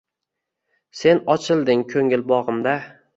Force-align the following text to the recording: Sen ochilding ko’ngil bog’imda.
Sen 1.01 1.21
ochilding 1.33 1.83
ko’ngil 1.91 2.25
bog’imda. 2.33 2.75